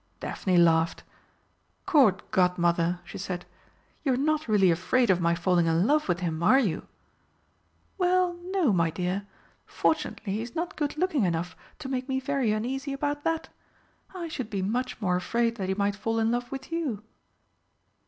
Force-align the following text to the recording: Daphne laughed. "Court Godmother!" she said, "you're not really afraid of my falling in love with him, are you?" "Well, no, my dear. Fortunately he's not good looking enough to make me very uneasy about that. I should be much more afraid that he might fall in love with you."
Daphne 0.19 0.57
laughed. 0.57 1.03
"Court 1.85 2.31
Godmother!" 2.31 2.99
she 3.03 3.19
said, 3.19 3.45
"you're 4.03 4.17
not 4.17 4.47
really 4.47 4.71
afraid 4.71 5.11
of 5.11 5.21
my 5.21 5.35
falling 5.35 5.67
in 5.67 5.85
love 5.85 6.07
with 6.09 6.21
him, 6.21 6.41
are 6.41 6.57
you?" 6.57 6.87
"Well, 7.99 8.33
no, 8.49 8.73
my 8.73 8.89
dear. 8.89 9.27
Fortunately 9.67 10.33
he's 10.33 10.55
not 10.55 10.75
good 10.75 10.97
looking 10.97 11.23
enough 11.25 11.55
to 11.77 11.87
make 11.87 12.09
me 12.09 12.19
very 12.19 12.51
uneasy 12.51 12.93
about 12.93 13.23
that. 13.25 13.49
I 14.11 14.27
should 14.27 14.49
be 14.49 14.63
much 14.63 14.99
more 14.99 15.17
afraid 15.17 15.57
that 15.57 15.69
he 15.69 15.75
might 15.75 15.95
fall 15.95 16.17
in 16.17 16.31
love 16.31 16.51
with 16.51 16.71
you." 16.71 17.03